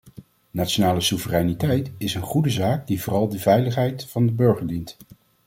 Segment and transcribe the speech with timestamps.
[0.51, 4.97] Nationale soevereiniteit is een goede zaak die vooral de veiligheid van de burger dient.